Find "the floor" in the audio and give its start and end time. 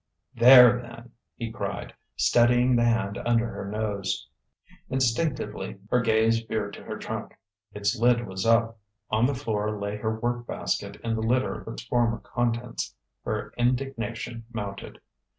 9.27-9.79